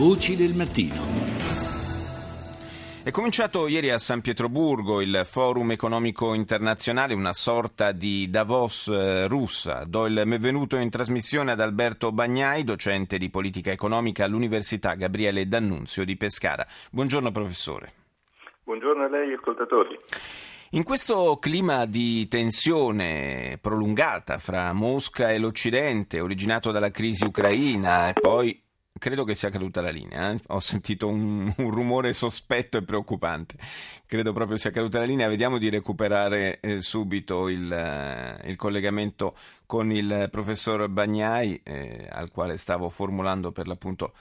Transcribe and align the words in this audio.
Voci 0.00 0.34
del 0.34 0.54
mattino. 0.54 0.96
È 3.04 3.10
cominciato 3.10 3.68
ieri 3.68 3.90
a 3.90 3.98
San 3.98 4.22
Pietroburgo 4.22 5.02
il 5.02 5.24
Forum 5.26 5.72
economico 5.72 6.32
internazionale, 6.32 7.12
una 7.12 7.34
sorta 7.34 7.92
di 7.92 8.30
Davos 8.30 8.88
eh, 8.88 9.26
russa. 9.28 9.84
Do 9.84 10.06
il 10.06 10.14
benvenuto 10.24 10.76
in 10.76 10.88
trasmissione 10.88 11.52
ad 11.52 11.60
Alberto 11.60 12.12
Bagnai, 12.12 12.64
docente 12.64 13.18
di 13.18 13.28
politica 13.28 13.72
economica 13.72 14.24
all'Università 14.24 14.94
Gabriele 14.94 15.46
D'Annunzio 15.46 16.06
di 16.06 16.16
Pescara. 16.16 16.66
Buongiorno 16.90 17.30
professore. 17.30 17.92
Buongiorno 18.64 19.04
a 19.04 19.08
lei 19.10 19.34
ascoltatori. 19.34 19.98
In 20.70 20.82
questo 20.82 21.36
clima 21.38 21.84
di 21.84 22.26
tensione 22.26 23.58
prolungata 23.60 24.38
fra 24.38 24.72
Mosca 24.72 25.30
e 25.30 25.36
l'Occidente, 25.36 26.20
originato 26.20 26.70
dalla 26.70 26.90
crisi 26.90 27.24
ucraina 27.24 28.08
e 28.08 28.12
poi 28.14 28.62
credo 28.98 29.24
che 29.24 29.34
sia 29.34 29.50
caduta 29.50 29.80
la 29.80 29.90
linea. 29.90 30.32
Eh? 30.32 30.40
Ho 30.48 30.60
sentito 30.60 31.08
un, 31.08 31.52
un, 31.56 31.70
rumore 31.70 32.12
sospetto 32.12 32.76
e 32.78 32.82
preoccupante. 32.82 33.56
Credo 34.06 34.32
proprio 34.32 34.56
sia 34.56 34.70
caduta 34.70 34.98
la 34.98 35.04
linea. 35.04 35.28
Vediamo 35.28 35.58
di 35.58 35.68
recuperare 35.68 36.60
eh, 36.60 36.80
subito 36.80 37.48
il, 37.48 37.72
eh, 37.72 38.48
il, 38.48 38.56
collegamento 38.56 39.36
con 39.66 39.92
il 39.92 40.28
professor 40.30 40.88
Bagnai, 40.88 41.60
eh, 41.62 42.08
al 42.10 42.30
quale 42.30 42.56
stavo 42.56 42.88
formulando 42.88 43.52
per 43.52 43.66
l'appunto 43.66 44.12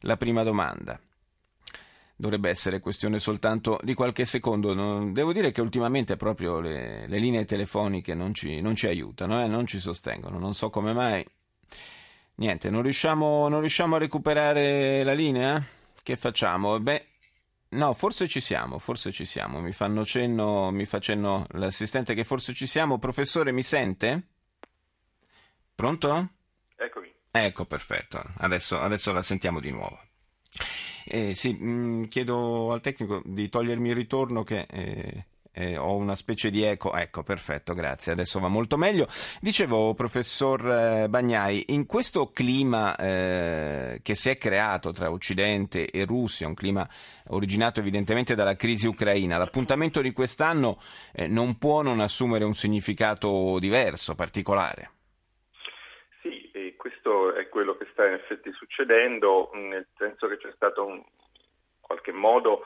la 0.00 0.16
prima 0.16 0.42
domanda 0.42 1.00
dovrebbe 2.18 2.48
essere 2.48 2.80
questione 2.80 3.18
soltanto 3.18 3.78
di 3.82 3.94
qualche 3.94 4.24
secondo. 4.24 4.74
Devo 5.10 5.32
dire 5.32 5.52
che 5.52 5.60
ultimamente 5.60 6.16
proprio 6.16 6.60
le, 6.60 7.06
le 7.06 7.18
linee 7.18 7.44
telefoniche 7.44 8.14
non 8.14 8.32
ci, 8.32 8.60
non 8.60 8.74
ci 8.74 8.86
aiutano, 8.86 9.42
eh, 9.42 9.46
non 9.46 9.66
ci 9.66 9.78
sostengono. 9.78 10.38
Non 10.38 10.54
so 10.54 10.70
come 10.70 10.92
mai. 10.92 11.24
Niente, 12.38 12.68
non 12.68 12.82
riusciamo, 12.82 13.48
non 13.48 13.60
riusciamo 13.60 13.96
a 13.96 13.98
recuperare 13.98 15.02
la 15.02 15.14
linea? 15.14 15.62
Che 16.02 16.16
facciamo? 16.16 16.78
Beh, 16.78 17.06
no, 17.70 17.94
forse 17.94 18.28
ci 18.28 18.40
siamo, 18.40 18.78
forse 18.78 19.10
ci 19.10 19.24
siamo. 19.24 19.60
Mi 19.60 19.72
fanno 19.72 20.04
cenno, 20.04 20.70
mi 20.70 20.84
fa 20.84 20.98
cenno 20.98 21.46
l'assistente 21.52 22.12
che 22.14 22.24
forse 22.24 22.52
ci 22.52 22.66
siamo. 22.66 22.98
Professore, 22.98 23.52
mi 23.52 23.62
sente? 23.62 24.22
Pronto? 25.74 26.28
Eccomi. 26.76 27.10
Ecco, 27.30 27.64
perfetto. 27.64 28.22
Adesso, 28.36 28.80
adesso 28.80 29.12
la 29.12 29.22
sentiamo 29.22 29.58
di 29.58 29.70
nuovo. 29.70 29.98
Eh, 31.06 31.34
sì, 31.34 31.54
mh, 31.54 31.70
mm, 31.70 32.04
chiedo 32.04 32.72
al 32.72 32.82
tecnico 32.82 33.22
di 33.24 33.48
togliermi 33.48 33.88
il 33.88 33.94
ritorno 33.94 34.42
che 34.42 34.66
eh, 34.68 35.26
eh, 35.56 35.76
ho 35.78 35.96
una 35.96 36.14
specie 36.14 36.50
di 36.50 36.62
eco. 36.62 36.94
Ecco, 36.94 37.22
perfetto, 37.22 37.72
grazie. 37.72 38.12
Adesso 38.12 38.38
va 38.38 38.48
molto 38.48 38.76
meglio. 38.76 39.06
Dicevo, 39.40 39.94
professor 39.94 40.68
eh, 40.68 41.08
Bagnai, 41.08 41.64
in 41.68 41.86
questo 41.86 42.30
clima 42.30 42.94
eh, 42.96 44.00
che 44.02 44.14
si 44.14 44.28
è 44.28 44.36
creato 44.36 44.92
tra 44.92 45.10
Occidente 45.10 45.86
e 45.86 46.04
Russia, 46.04 46.46
un 46.46 46.54
clima 46.54 46.86
originato 47.28 47.80
evidentemente 47.80 48.34
dalla 48.34 48.54
crisi 48.54 48.86
ucraina, 48.86 49.38
l'appuntamento 49.38 50.00
di 50.00 50.12
quest'anno 50.12 50.78
eh, 51.12 51.26
non 51.26 51.56
può 51.58 51.82
non 51.82 52.00
assumere 52.00 52.44
un 52.44 52.54
significato 52.54 53.58
diverso, 53.58 54.14
particolare 54.14 54.90
questo 56.86 57.34
è 57.34 57.48
quello 57.48 57.76
che 57.76 57.86
sta 57.92 58.06
in 58.06 58.14
effetti 58.14 58.52
succedendo, 58.52 59.50
nel 59.54 59.86
senso 59.96 60.28
che 60.28 60.36
c'è 60.36 60.52
stato 60.54 60.88
in 60.88 61.02
qualche 61.80 62.12
modo 62.12 62.62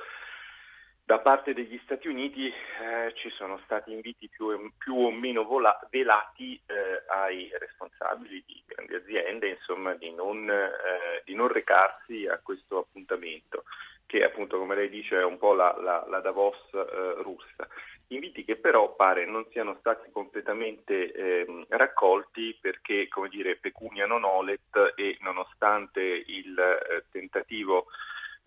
da 1.11 1.19
parte 1.19 1.55
degli 1.55 1.77
Stati 1.83 2.07
Uniti 2.07 2.47
eh, 2.47 3.13
ci 3.15 3.31
sono 3.31 3.59
stati 3.65 3.91
inviti 3.91 4.29
più, 4.29 4.71
più 4.79 4.95
o 4.95 5.11
meno 5.11 5.43
vola, 5.43 5.77
velati 5.91 6.55
eh, 6.67 7.03
ai 7.09 7.51
responsabili 7.59 8.45
di 8.47 8.63
grandi 8.65 8.95
aziende 8.95 9.49
insomma, 9.49 9.95
di, 9.95 10.13
non, 10.13 10.49
eh, 10.49 11.21
di, 11.25 11.35
non, 11.35 11.49
recarsi 11.49 12.29
a 12.29 12.39
questo 12.41 12.79
appuntamento, 12.79 13.65
che 14.07 14.23
appunto 14.23 14.57
come 14.57 14.77
lei 14.77 14.89
dice 14.89 15.19
è 15.19 15.25
un 15.25 15.37
po' 15.37 15.53
la, 15.53 15.77
la, 15.81 16.07
la 16.09 16.21
Davos 16.21 16.59
eh, 16.75 17.23
russa. 17.23 17.67
Inviti 18.13 18.45
che 18.45 18.55
però 18.55 18.95
pare 18.95 19.27
non 19.27 19.45
siano 19.51 19.79
stati 19.81 20.13
completamente 20.13 21.11
eh, 21.11 21.67
raccolti 21.71 22.57
perché, 22.61 23.09
come 23.09 23.29
dire, 23.29 23.57
pecunia 23.57 24.07
non 24.07 24.23
olet 24.23 24.93
e 24.95 25.17
nonostante 25.23 26.01
il 26.03 26.57
eh, 26.57 27.05
tentativo 27.11 27.87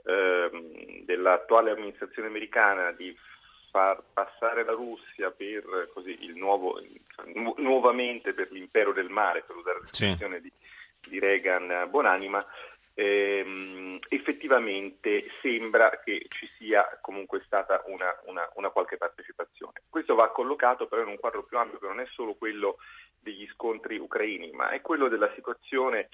eh, 0.04 1.02
dell'attuale 1.06 1.72
amministrazione 1.72 2.28
americana 2.28 2.92
di 2.92 3.16
far 3.72 4.04
passare 4.14 4.64
la 4.64 4.74
Russia 4.74 5.32
per 5.32 5.90
così 5.94 6.16
il 6.26 6.36
nuovo 6.36 6.80
nu- 7.34 7.56
nuovamente 7.58 8.34
per 8.34 8.52
l'impero 8.52 8.94
del 8.94 9.10
mare, 9.10 9.42
per 9.42 9.56
usare 9.56 9.80
l'espressione 9.82 10.36
sì. 10.36 10.42
di, 10.44 10.52
di 11.10 11.20
Reagan 11.20 11.88
Buonanima, 11.90 12.46
ehm, 12.94 13.98
effettivamente 14.10 15.22
sembra 15.22 15.90
che 16.04 16.26
ci 16.30 16.46
sia 16.46 17.00
comunque 17.02 17.40
stata 17.40 17.82
una, 17.88 18.16
una, 18.26 18.48
una, 18.56 18.70
qualche 18.70 18.98
partecipazione. 18.98 19.82
Questo 19.90 20.14
va 20.16 20.30
collocato 20.30 20.86
però 20.86 21.02
in 21.02 21.08
un 21.08 21.20
quadro 21.20 21.44
più 21.44 21.58
ampio 21.58 21.80
che 21.80 21.88
non 21.88 22.00
è 22.00 22.06
solo 22.12 22.36
quello 22.36 22.78
degli 23.20 23.48
scontri 23.48 23.98
ucraini, 23.98 24.52
ma 24.52 24.70
è 24.70 24.82
quello 24.82 25.08
della 25.08 25.32
situazione 25.34 26.10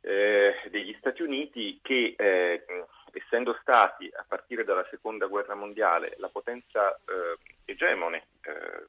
eh, 0.00 0.54
degli 0.70 0.94
Stati 0.98 1.22
Uniti 1.22 1.80
che 1.82 2.14
eh, 2.16 2.64
essendo 3.12 3.56
stati 3.60 4.10
a 4.12 4.24
partire 4.26 4.64
dalla 4.64 4.86
seconda 4.90 5.26
guerra 5.26 5.54
mondiale 5.54 6.14
la 6.18 6.28
potenza 6.28 6.94
eh, 6.94 7.38
egemone 7.64 8.26
eh, 8.42 8.86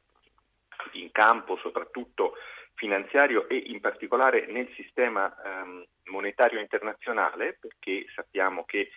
in 0.93 1.11
campo 1.11 1.57
soprattutto 1.57 2.35
finanziario 2.75 3.47
e 3.49 3.57
in 3.57 3.81
particolare 3.81 4.45
nel 4.47 4.69
sistema 4.75 5.35
ehm, 5.43 5.85
monetario 6.05 6.59
internazionale, 6.59 7.57
perché 7.59 8.05
sappiamo 8.15 8.63
che 8.63 8.89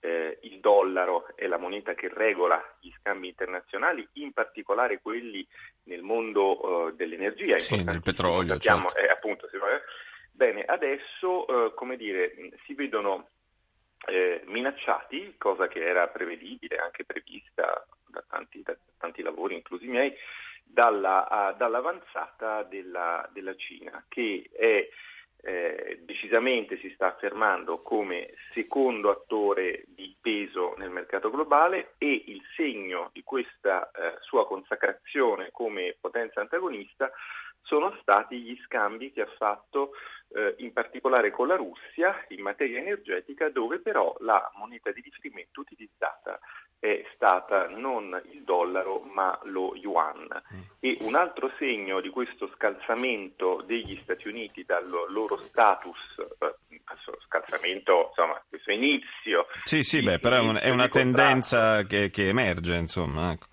eh, 0.00 0.38
il 0.42 0.60
dollaro 0.60 1.34
è 1.34 1.46
la 1.46 1.58
moneta 1.58 1.94
che 1.94 2.08
regola 2.12 2.62
gli 2.80 2.90
scambi 2.98 3.28
internazionali, 3.28 4.06
in 4.14 4.32
particolare 4.32 5.00
quelli 5.00 5.46
nel 5.84 6.02
mondo 6.02 6.88
eh, 6.88 6.92
dell'energia. 6.94 7.58
Sì, 7.58 7.84
del 7.84 8.02
petrolio. 8.02 8.54
Sappiamo, 8.54 8.88
certo. 8.90 9.06
eh, 9.06 9.10
appunto, 9.10 9.48
bene, 10.32 10.64
adesso 10.64 11.46
eh, 11.46 11.74
come 11.74 11.96
dire, 11.96 12.34
si 12.64 12.74
vedono 12.74 13.28
eh, 14.06 14.42
minacciati, 14.46 15.34
cosa 15.38 15.68
che 15.68 15.84
era 15.84 16.08
prevedibile, 16.08 16.76
anche 16.76 17.04
prevista 17.04 17.86
da 18.06 18.24
tanti, 18.28 18.62
da 18.62 18.76
tanti 18.98 19.22
lavori, 19.22 19.54
inclusi 19.54 19.86
i 19.86 19.90
miei, 19.90 20.14
dalla, 20.64 21.52
uh, 21.52 21.56
dall'avanzata 21.56 22.62
della, 22.64 23.28
della, 23.32 23.54
Cina, 23.54 24.04
che 24.08 24.48
è, 24.52 24.88
eh, 25.42 26.00
decisamente 26.02 26.78
si 26.78 26.90
sta 26.94 27.08
affermando 27.08 27.82
come 27.82 28.34
secondo 28.52 29.10
attore 29.10 29.84
di 29.86 30.16
peso 30.20 30.74
nel 30.76 30.90
mercato 30.90 31.30
globale 31.30 31.94
e 31.98 32.24
il 32.26 32.42
segno 32.56 33.10
di 33.12 33.22
questa 33.22 33.90
eh, 33.90 34.16
sua 34.20 34.46
consacrazione 34.46 35.50
come 35.52 35.96
potenza 36.00 36.40
antagonista 36.40 37.10
sono 37.62 37.96
stati 38.00 38.40
gli 38.40 38.56
scambi 38.64 39.12
che 39.12 39.22
ha 39.22 39.32
fatto 39.36 39.92
in 40.58 40.72
particolare 40.72 41.30
con 41.30 41.48
la 41.48 41.56
Russia 41.56 42.24
in 42.28 42.42
materia 42.42 42.78
energetica, 42.78 43.48
dove 43.48 43.78
però 43.78 44.14
la 44.20 44.50
moneta 44.56 44.90
di 44.92 45.00
riferimento 45.00 45.60
utilizzata 45.60 46.38
è 46.78 47.04
stata 47.14 47.68
non 47.68 48.20
il 48.32 48.42
dollaro 48.42 49.00
ma 49.00 49.38
lo 49.44 49.74
yuan. 49.74 50.28
E 50.78 50.98
un 51.00 51.14
altro 51.14 51.50
segno 51.58 52.00
di 52.00 52.10
questo 52.10 52.50
scalzamento 52.54 53.62
degli 53.66 53.98
Stati 54.02 54.28
Uniti 54.28 54.64
dal 54.64 54.88
loro 55.08 55.38
status, 55.38 55.96
eh, 56.38 56.80
scalzamento, 57.26 58.08
insomma, 58.08 58.40
questo 58.48 58.70
inizio. 58.70 59.46
Sì, 59.64 59.82
sì, 59.82 60.02
beh, 60.02 60.18
però 60.18 60.36
è, 60.36 60.40
un, 60.40 60.58
è 60.60 60.70
una 60.70 60.88
tendenza 60.88 61.82
che, 61.84 62.10
che, 62.10 62.28
emerge, 62.28 62.76
insomma. 62.76 63.32
Ecco. 63.32 63.46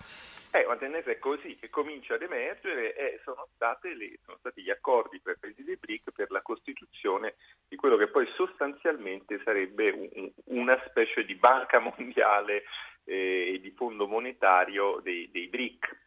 Eh, 1.04 1.10
tendenza 1.12 1.12
è 1.12 1.20
così, 1.20 1.56
che 1.56 1.70
comincia 1.70 2.16
ad 2.16 2.22
emergere 2.22 2.96
e 2.96 3.20
sono, 3.24 3.48
le, 3.82 4.20
sono 4.24 4.38
stati 4.40 4.62
gli 4.62 4.70
accordi 4.70 5.20
per 5.20 5.36
i 5.36 5.40
paesi 5.40 5.64
dei 5.64 5.78
BRIC 5.78 6.12
per 6.12 6.32
la 6.32 6.42
costituzione 6.42 7.36
di 7.68 7.76
quello 7.76 7.98
che 7.98 8.08
poi 8.08 8.28
sostanzialmente 8.36 9.42
sarebbe 9.44 9.90
un, 9.92 10.32
una 10.46 10.82
specie 10.88 11.26
di 11.26 11.36
banca 11.36 11.80
mondiale 11.80 12.64
e 13.04 13.54
eh, 13.54 13.60
di 13.60 13.72
fondo 13.72 14.08
monetario 14.08 15.00
dei, 15.04 15.30
dei 15.32 15.48
BRIC, 15.48 15.98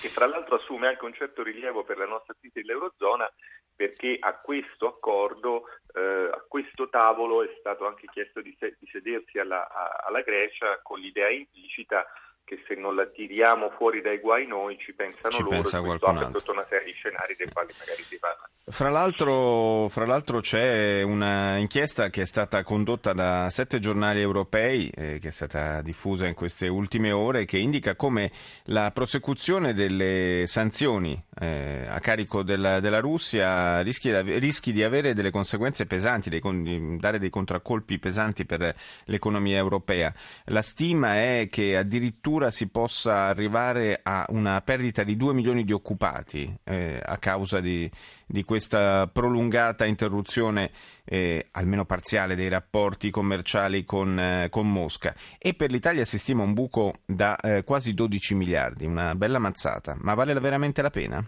che 0.00 0.08
fra 0.08 0.26
l'altro 0.26 0.56
assume 0.56 0.88
anche 0.88 1.04
un 1.04 1.14
certo 1.14 1.42
rilievo 1.42 1.82
per 1.82 1.96
la 1.96 2.06
nostra 2.06 2.34
crisi 2.38 2.60
dell'Eurozona 2.60 3.30
perché 3.74 4.18
a 4.20 4.34
questo 4.34 4.88
accordo, 4.88 5.64
eh, 5.94 6.28
a 6.30 6.44
questo 6.46 6.90
tavolo 6.90 7.42
è 7.42 7.56
stato 7.60 7.86
anche 7.86 8.06
chiesto 8.12 8.42
di, 8.42 8.54
se, 8.58 8.76
di 8.78 8.86
sedersi 8.92 9.38
alla, 9.38 9.66
a, 9.70 10.04
alla 10.06 10.20
Grecia 10.20 10.80
con 10.82 10.98
l'idea 10.98 11.30
implicita 11.30 12.04
che 12.50 12.60
se 12.66 12.74
non 12.74 12.96
la 12.96 13.06
tiriamo 13.06 13.70
fuori 13.76 14.00
dai 14.00 14.18
guai 14.18 14.44
noi 14.44 14.76
ci 14.76 14.92
pensano 14.92 15.30
ci 15.30 15.42
loro 15.42 15.54
pensa 15.54 15.80
qualcun 15.80 16.16
altro. 16.16 16.40
tutta 16.40 16.50
una 16.50 16.66
serie 16.68 16.86
di 16.86 16.92
scenari 16.92 17.36
dei 17.38 17.48
quali 17.52 17.72
magari 17.78 18.02
si 18.02 18.18
parla. 18.18 18.48
Fra 18.70 18.88
l'altro, 18.88 19.88
fra 19.88 20.06
l'altro 20.06 20.40
c'è 20.40 21.02
un'inchiesta 21.02 22.08
che 22.08 22.22
è 22.22 22.24
stata 22.24 22.62
condotta 22.62 23.12
da 23.12 23.48
sette 23.50 23.80
giornali 23.80 24.20
europei, 24.20 24.88
eh, 24.94 25.18
che 25.20 25.28
è 25.28 25.30
stata 25.30 25.80
diffusa 25.82 26.26
in 26.26 26.34
queste 26.34 26.68
ultime 26.68 27.10
ore, 27.10 27.46
che 27.46 27.58
indica 27.58 27.96
come 27.96 28.30
la 28.64 28.90
prosecuzione 28.92 29.72
delle 29.72 30.44
sanzioni 30.46 31.20
eh, 31.40 31.86
a 31.88 31.98
carico 31.98 32.42
della, 32.42 32.78
della 32.78 33.00
Russia 33.00 33.80
rischi, 33.80 34.12
rischi, 34.38 34.72
di 34.72 34.84
avere 34.84 35.14
delle 35.14 35.30
conseguenze 35.30 35.86
pesanti, 35.86 36.30
dei, 36.30 36.40
di 36.40 36.96
dare 36.98 37.18
dei 37.18 37.30
contraccolpi 37.30 37.98
pesanti 37.98 38.44
per 38.44 38.74
l'economia 39.06 39.56
europea. 39.56 40.12
La 40.46 40.62
stima 40.62 41.16
è 41.16 41.48
che 41.50 41.76
addirittura 41.76 42.39
si 42.48 42.70
possa 42.70 43.24
arrivare 43.24 44.00
a 44.02 44.24
una 44.30 44.62
perdita 44.62 45.02
di 45.02 45.16
2 45.16 45.34
milioni 45.34 45.64
di 45.64 45.72
occupati 45.72 46.50
eh, 46.64 46.98
a 47.04 47.18
causa 47.18 47.60
di, 47.60 47.90
di, 48.26 48.42
questa 48.44 49.06
prolungata 49.12 49.84
interruzione, 49.84 50.70
eh, 51.04 51.48
almeno 51.52 51.84
parziale, 51.84 52.36
dei 52.36 52.48
rapporti 52.48 53.10
commerciali 53.10 53.84
con, 53.84 54.18
eh, 54.18 54.48
con, 54.48 54.72
Mosca. 54.72 55.14
E 55.38 55.52
per 55.52 55.70
l'Italia 55.70 56.06
si 56.06 56.18
stima 56.18 56.42
un 56.42 56.54
buco 56.54 56.94
da 57.04 57.36
eh, 57.36 57.64
quasi 57.64 57.92
12 57.92 58.34
miliardi, 58.34 58.86
una 58.86 59.14
bella 59.14 59.38
mazzata. 59.38 59.96
Ma 60.00 60.14
vale 60.14 60.32
veramente 60.32 60.80
la 60.80 60.90
pena? 60.90 61.22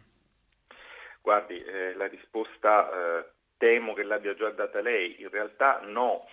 Guardi, 1.20 1.62
eh, 1.62 1.94
la 1.96 2.06
risposta 2.06 2.88
eh, 2.88 3.24
temo 3.58 3.92
che 3.92 4.04
l'abbia 4.04 4.34
già 4.34 4.48
data 4.50 4.80
lei. 4.80 5.20
In 5.20 5.28
realtà 5.28 5.80
no. 5.84 6.24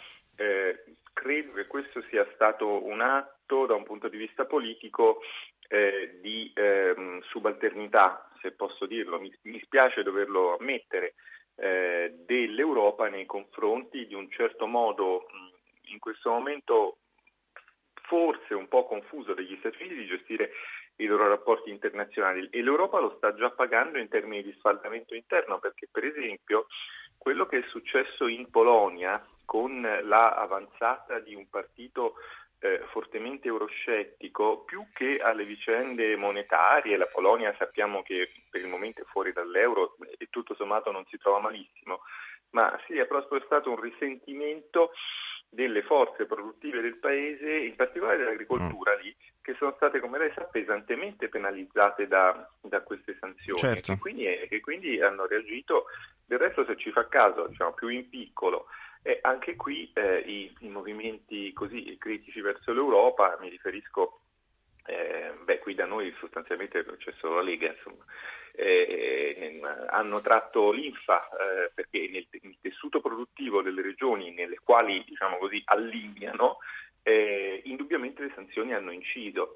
Credo 1.12 1.52
che 1.52 1.68
questo 1.68 2.02
sia 2.10 2.26
stato 2.34 2.86
un 2.86 3.02
atto 3.02 3.39
da 3.66 3.76
un 3.76 3.84
punto 3.84 4.08
di 4.08 4.18
vista 4.18 4.46
politico 4.46 5.22
eh, 5.68 6.20
di 6.22 6.52
ehm, 6.56 7.22
subalternità, 7.22 8.30
se 8.42 8.52
posso 8.52 8.86
dirlo, 8.86 9.20
mi, 9.20 9.34
mi 9.44 9.60
spiace 9.62 10.04
doverlo 10.04 10.58
ammettere, 10.58 11.16
eh, 11.56 12.14
dell'Europa 12.26 13.10
nei 13.10 13.26
confronti 13.26 14.08
di 14.08 14.14
un 14.14 14.30
certo 14.32 14.66
modo 14.66 15.26
in 15.92 16.00
questo 16.00 16.30
momento 16.30 16.98
forse 18.04 18.54
un 18.54 18.68
po' 18.68 18.86
confuso 18.86 19.34
degli 19.34 19.56
Stati 19.60 19.78
Uniti 19.84 19.96
di 19.96 20.08
gestire 20.08 20.52
i 20.98 21.06
loro 21.06 21.28
rapporti 21.28 21.70
internazionali. 21.70 22.48
E 22.50 22.62
l'Europa 22.62 23.00
lo 23.00 23.14
sta 23.18 23.34
già 23.36 23.52
pagando 23.52 24.00
in 24.00 24.08
termini 24.08 24.44
di 24.44 24.56
sfaldamento 24.58 25.14
interno 25.16 25.60
perché 25.60 25.88
per 25.92 26.06
esempio 26.06 26.68
quello 27.18 27.46
che 27.46 27.60
è 27.60 27.64
successo 27.70 28.28
in 28.28 28.50
Polonia 28.50 29.20
con 29.46 29.82
la 29.82 30.36
avanzata 30.36 31.20
di 31.20 31.36
un 31.36 31.48
partito 31.50 32.16
eh, 32.60 32.82
fortemente 32.92 33.48
euroscettico, 33.48 34.64
più 34.66 34.86
che 34.94 35.20
alle 35.20 35.46
vicende 35.46 36.16
monetarie, 36.16 36.98
la 36.98 37.08
Polonia 37.08 37.56
sappiamo 37.58 38.02
che 38.04 38.32
per 38.50 38.62
il 38.62 38.68
momento 38.68 39.02
è 39.02 39.06
fuori 39.06 39.32
dall'euro 39.32 39.96
e 40.18 40.28
tutto 40.30 40.56
sommato 40.56 40.92
non 40.92 41.06
si 41.06 41.18
trova 41.18 41.40
malissimo, 41.40 42.02
ma 42.52 42.78
sì, 42.86 42.98
è 42.98 43.06
proprio 43.06 43.42
stato 43.46 43.70
un 43.70 43.80
risentimento 43.80 44.92
delle 45.52 45.82
forze 45.82 46.26
produttive 46.26 46.82
del 46.82 46.98
paese, 46.98 47.50
in 47.50 47.76
particolare 47.76 48.18
dell'agricoltura 48.18 48.96
mm. 48.96 49.00
lì, 49.02 49.16
che 49.42 49.56
sono 49.58 49.74
state, 49.76 50.00
come 50.00 50.20
lei 50.20 50.32
sa, 50.36 50.44
pesantemente 50.44 51.28
penalizzate 51.28 52.08
da, 52.08 52.48
da 52.62 52.82
queste 52.82 53.18
sanzioni 53.20 53.58
certo. 53.58 53.94
e, 53.94 53.98
quindi, 53.98 54.26
e 54.26 54.60
quindi 54.60 55.02
hanno 55.02 55.26
reagito, 55.26 55.86
del 56.26 56.38
resto 56.38 56.66
se 56.66 56.78
ci 56.78 56.92
fa 56.92 57.08
caso, 57.08 57.48
diciamo, 57.48 57.74
più 57.74 57.88
in 57.88 58.08
piccolo 58.10 58.68
e 59.02 59.20
anche 59.22 59.56
qui 59.56 59.90
eh, 59.94 60.20
i, 60.20 60.54
i, 60.60 60.68
movimenti 60.68 61.54
così 61.54 61.96
critici 61.98 62.42
verso 62.42 62.74
l'Europa, 62.74 63.38
mi 63.40 63.50
riferisco, 63.50 64.22
eh, 64.86 65.34
beh 65.44 65.60
qui 65.60 65.74
da 65.74 65.86
noi 65.86 66.14
sostanzialmente 66.20 66.86
c'è 66.98 67.14
solo 67.18 67.36
la 67.36 67.42
Lega, 67.42 67.68
insomma, 67.68 68.04
eh, 68.54 69.60
hanno 69.88 70.20
tratto 70.20 70.72
l'infa 70.72 71.30
eh, 71.30 71.72
perché 71.74 72.10
nel, 72.10 72.28
nel, 72.42 72.58
tessuto 72.60 73.00
produttivo 73.00 73.62
delle 73.62 73.82
regioni 73.82 74.32
nelle 74.32 74.60
quali 74.62 75.04
diciamo 75.06 75.38
così, 75.38 75.62
allineano, 75.66 76.58
eh, 77.04 77.62
indubbiamente 77.66 78.24
le 78.24 78.32
sanzioni 78.36 78.74
hanno 78.74 78.92
inciso. 78.92 79.54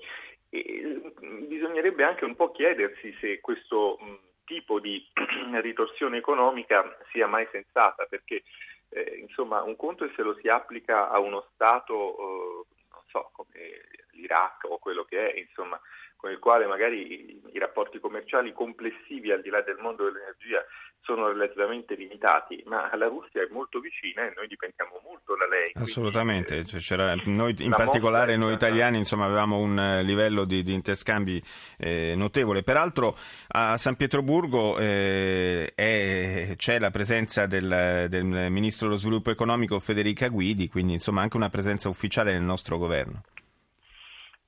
E, 0.49 1.01
bisognerebbe 1.47 2.03
anche 2.03 2.25
un 2.25 2.35
po' 2.35 2.51
chiedersi 2.51 3.13
se 3.19 3.39
questo 3.41 3.97
mh, 3.99 4.17
tipo 4.45 4.79
di 4.79 5.05
ritorsione 5.61 6.17
economica 6.17 6.97
sia 7.11 7.27
mai 7.27 7.47
sensata, 7.51 8.05
perché 8.05 8.43
eh, 8.89 9.17
insomma, 9.19 9.63
un 9.63 9.75
conto 9.75 10.05
è 10.05 10.11
se 10.15 10.21
lo 10.21 10.37
si 10.41 10.47
applica 10.47 11.09
a 11.09 11.19
uno 11.19 11.47
Stato, 11.53 12.17
eh, 12.17 12.65
non 12.91 13.01
so, 13.07 13.29
come 13.33 13.81
l'Iraq 14.11 14.65
o 14.69 14.77
quello 14.77 15.03
che 15.03 15.31
è, 15.31 15.39
insomma, 15.39 15.79
con 16.15 16.31
il 16.31 16.39
quale 16.39 16.65
magari 16.67 17.31
i, 17.31 17.41
i 17.51 17.59
rapporti 17.59 17.99
commerciali 17.99 18.53
complessivi 18.53 19.31
al 19.31 19.41
di 19.41 19.49
là 19.49 19.61
del 19.61 19.77
mondo 19.79 20.05
dell'energia 20.05 20.63
sono 21.03 21.27
relativamente 21.27 21.95
limitati, 21.95 22.63
ma 22.65 22.89
la 22.95 23.07
Russia 23.07 23.41
è 23.41 23.47
molto 23.51 23.79
vicina 23.79 24.25
e 24.25 24.33
noi 24.35 24.47
dipendiamo 24.47 25.01
molto 25.03 25.35
da 25.35 25.45
lei. 25.47 25.71
Assolutamente, 25.73 26.63
quindi, 26.63 26.79
cioè, 26.79 27.15
noi, 27.25 27.53
in 27.59 27.71
particolare 27.71 28.37
noi 28.37 28.53
italiani 28.53 28.97
insomma, 28.97 29.25
avevamo 29.25 29.57
un 29.57 29.77
eh, 29.77 30.03
livello 30.03 30.45
di, 30.45 30.63
di 30.63 30.73
interscambi 30.73 31.43
eh, 31.77 32.13
notevole. 32.15 32.63
Peraltro 32.63 33.15
a 33.49 33.77
San 33.77 33.97
Pietroburgo 33.97 34.77
eh, 34.77 35.73
è, 35.75 36.53
c'è 36.55 36.79
la 36.79 36.89
presenza 36.89 37.47
del, 37.47 38.07
del, 38.07 38.23
Ministro 38.49 38.87
dello 38.87 38.99
Sviluppo 38.99 39.29
Economico 39.29 39.79
Federica 39.79 40.29
Guidi, 40.29 40.69
quindi 40.69 40.93
insomma 40.93 41.21
anche 41.21 41.35
una 41.35 41.49
presenza 41.49 41.89
ufficiale 41.89 42.31
nel 42.31 42.43
nostro 42.43 42.77
governo. 42.77 43.23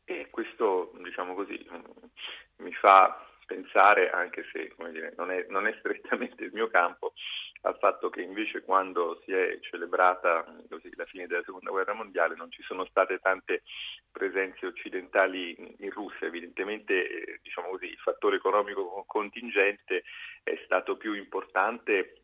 E 0.06 0.30
questo, 0.31 0.94
diciamo 1.04 1.34
così, 1.34 1.68
mi 2.58 2.72
fa 2.72 3.25
pensare, 3.46 4.10
anche 4.10 4.46
se 4.52 4.74
dire, 4.92 5.14
non, 5.18 5.32
è, 5.32 5.46
non, 5.50 5.68
è, 5.68 5.76
strettamente 5.80 6.44
il 6.44 6.52
mio 6.54 6.68
campo, 6.68 7.14
al 7.62 7.78
fatto 7.78 8.10
che 8.10 8.22
invece 8.22 8.62
quando 8.62 9.22
si 9.24 9.32
è 9.32 9.60
celebrata 9.62 10.46
così, 10.70 10.92
la 10.96 11.06
fine 11.06 11.28
della 11.28 11.44
seconda 11.44 11.72
guerra 11.72 11.94
mondiale 11.94 12.36
non 12.36 12.52
ci 12.52 12.62
sono 12.64 12.86
state 12.86 13.20
tante 13.20 13.64
presenze 14.12 14.66
occidentali 14.66 15.76
in 15.80 15.90
Russia, 15.92 16.28
evidentemente 16.28 17.40
diciamo 17.42 17.70
così, 17.70 17.86
il 17.86 17.98
fattore 17.98 18.38
economico 18.38 19.04
contingente 19.08 20.04
è 20.44 20.60
stato 20.66 20.98
più 20.98 21.14
importante 21.14 22.22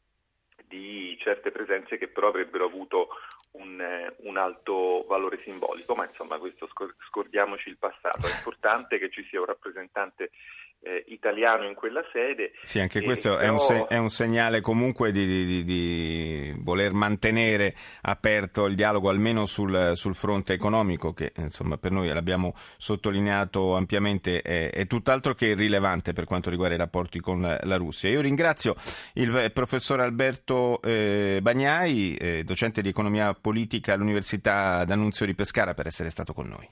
di 0.67 1.17
certe 1.19 1.51
presenze 1.51 1.97
che 1.97 2.07
però 2.07 2.29
avrebbero 2.29 2.65
avuto 2.65 3.09
un, 3.51 4.13
un, 4.19 4.37
alto 4.37 5.03
valore 5.07 5.37
simbolico, 5.37 5.95
ma 5.95 6.05
insomma 6.05 6.37
questo 6.37 6.69
scordiamoci 7.07 7.69
il 7.69 7.77
passato, 7.77 8.27
è 8.27 8.35
importante 8.35 8.97
che 8.97 9.09
ci 9.09 9.25
sia 9.25 9.39
un 9.39 9.47
rappresentante 9.47 10.31
eh, 10.83 11.03
italiano 11.07 11.67
in 11.67 11.75
quella 11.75 12.03
sede. 12.11 12.53
Sì, 12.63 12.79
anche 12.79 13.01
questo 13.01 13.35
però... 13.35 13.41
è, 13.41 13.47
un 13.49 13.59
se- 13.59 13.87
è, 13.87 13.97
un 13.97 14.09
segnale 14.09 14.61
comunque 14.61 15.11
di, 15.11 15.25
di, 15.25 15.63
di, 15.63 16.53
voler 16.57 16.91
mantenere 16.93 17.75
aperto 18.01 18.65
il 18.65 18.75
dialogo 18.75 19.09
almeno 19.09 19.45
sul, 19.45 19.91
sul 19.95 20.15
fronte 20.15 20.53
economico 20.53 21.13
che 21.13 21.33
insomma 21.37 21.77
per 21.77 21.91
noi 21.91 22.07
l'abbiamo 22.07 22.55
sottolineato 22.77 23.75
ampiamente 23.75 24.41
è, 24.41 24.71
è, 24.71 24.87
tutt'altro 24.87 25.33
che 25.33 25.53
rilevante 25.53 26.13
per 26.13 26.25
quanto 26.25 26.49
riguarda 26.49 26.75
i 26.75 26.79
rapporti 26.79 27.19
con 27.19 27.41
la 27.41 27.75
Russia. 27.77 28.09
Io 28.09 28.21
ringrazio 28.21 28.75
il 29.13 29.51
professor 29.53 29.99
Alberto 29.99 30.81
eh, 30.81 31.39
Bagnai, 31.41 32.15
eh, 32.15 32.43
docente 32.43 32.81
di 32.81 32.89
economia 32.89 33.33
politica 33.33 33.93
all'Università 33.93 34.83
D'Annunzio 34.83 35.25
di 35.25 35.35
Pescara 35.35 35.73
per 35.73 35.87
essere 35.87 36.09
stato 36.09 36.33
con 36.33 36.47
noi. 36.47 36.59